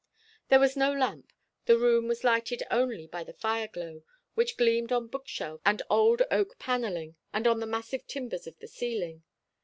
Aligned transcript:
There 0.49 0.57
was 0.59 0.75
no 0.75 0.91
lamp. 0.91 1.31
The 1.67 1.77
room 1.77 2.07
was 2.07 2.23
lighted 2.23 2.63
only 2.71 3.05
by 3.05 3.23
the 3.23 3.33
fire 3.35 3.67
glow, 3.67 4.01
which 4.33 4.57
gleamed 4.57 4.91
on 4.91 5.05
bookshelves 5.05 5.61
and 5.63 5.83
old 5.91 6.23
oak 6.31 6.57
panelling, 6.57 7.17
and 7.31 7.45
on 7.45 7.59
the 7.59 7.67
massive 7.67 8.07
timbers 8.07 8.47
of 8.47 8.57
the 8.57 8.67
ceiling. 8.67 9.21